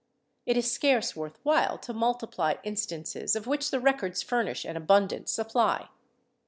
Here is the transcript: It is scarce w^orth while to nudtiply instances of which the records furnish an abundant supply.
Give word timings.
It 0.47 0.57
is 0.57 0.71
scarce 0.71 1.13
w^orth 1.13 1.35
while 1.43 1.77
to 1.77 1.93
nudtiply 1.93 2.57
instances 2.63 3.35
of 3.35 3.45
which 3.45 3.69
the 3.69 3.79
records 3.79 4.23
furnish 4.23 4.65
an 4.65 4.75
abundant 4.75 5.29
supply. 5.29 5.89